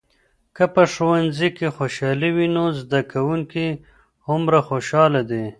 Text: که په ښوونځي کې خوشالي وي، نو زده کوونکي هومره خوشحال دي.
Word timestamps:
که 0.55 0.63
په 0.73 0.83
ښوونځي 0.93 1.49
کې 1.57 1.67
خوشالي 1.77 2.29
وي، 2.35 2.47
نو 2.55 2.63
زده 2.81 3.01
کوونکي 3.11 3.65
هومره 4.27 4.59
خوشحال 4.69 5.13
دي. 5.31 5.43